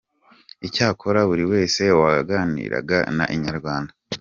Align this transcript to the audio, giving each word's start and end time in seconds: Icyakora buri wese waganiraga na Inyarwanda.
Icyakora 0.67 1.19
buri 1.29 1.43
wese 1.51 1.81
waganiraga 1.99 2.97
na 3.17 3.25
Inyarwanda. 3.35 3.91